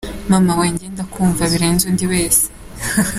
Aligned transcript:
Mama 0.31 0.51
we 0.59 0.67
nge 0.73 0.85
ndakumva 0.93 1.43
birenze 1.51 1.83
undi 1.89 2.05
wese. 2.11 2.43